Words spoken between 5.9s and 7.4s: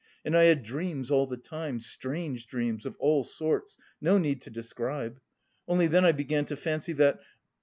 I began to fancy that...